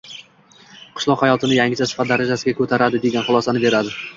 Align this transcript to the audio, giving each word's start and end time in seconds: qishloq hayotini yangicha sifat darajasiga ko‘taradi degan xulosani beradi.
qishloq 0.99 1.21
hayotini 1.25 1.59
yangicha 1.59 1.89
sifat 1.91 2.11
darajasiga 2.13 2.57
ko‘taradi 2.63 3.03
degan 3.05 3.29
xulosani 3.29 3.67
beradi. 3.69 3.97